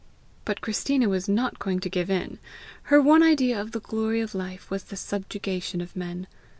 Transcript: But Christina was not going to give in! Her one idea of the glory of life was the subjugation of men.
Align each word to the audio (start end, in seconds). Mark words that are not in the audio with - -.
But 0.45 0.61
Christina 0.61 1.07
was 1.07 1.29
not 1.29 1.59
going 1.59 1.79
to 1.81 1.87
give 1.87 2.09
in! 2.09 2.39
Her 2.85 2.99
one 2.99 3.21
idea 3.21 3.61
of 3.61 3.69
the 3.71 3.79
glory 3.79 4.19
of 4.19 4.33
life 4.33 4.71
was 4.71 4.85
the 4.85 4.95
subjugation 4.95 5.79
of 5.79 5.95
men. 5.95 6.25